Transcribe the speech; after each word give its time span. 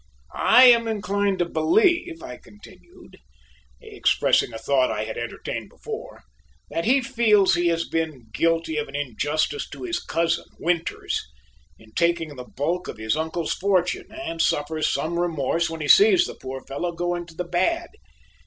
I 0.33 0.63
am 0.63 0.87
inclined 0.87 1.37
to 1.37 1.45
believe," 1.45 2.23
I 2.23 2.37
continued, 2.37 3.19
expressing 3.79 4.51
a 4.51 4.57
thought 4.57 4.89
I 4.89 5.03
had 5.03 5.15
entertained 5.15 5.69
before, 5.69 6.23
"that 6.71 6.85
he 6.85 7.01
feels 7.01 7.53
he 7.53 7.67
has 7.67 7.87
been 7.87 8.25
guilty 8.33 8.77
of 8.77 8.87
an 8.87 8.95
injustice 8.95 9.69
to 9.69 9.83
his 9.83 9.99
cousin, 9.99 10.45
Winters, 10.57 11.21
in 11.77 11.91
taking 11.91 12.35
the 12.35 12.45
bulk 12.45 12.87
of 12.87 12.97
his 12.97 13.15
uncle's 13.15 13.53
fortune, 13.53 14.11
and 14.11 14.41
suffers 14.41 14.91
some 14.91 15.19
remorse 15.19 15.69
when 15.69 15.81
he 15.81 15.87
sees 15.87 16.25
the 16.25 16.33
poor 16.33 16.61
fellow 16.61 16.93
going 16.93 17.27
to 17.27 17.35
the 17.35 17.43
bad. 17.45 17.89